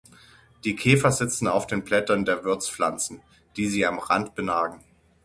Die 0.63 0.75
Käfer 0.75 1.11
sitzen 1.11 1.45
auf 1.47 1.67
den 1.67 1.83
Blättern 1.83 2.25
der 2.25 2.43
Wirtspflanzen, 2.43 3.21
die 3.55 3.67
sie 3.69 3.85
am 3.85 3.99
Rand 3.99 4.33
benagen. 4.33 4.83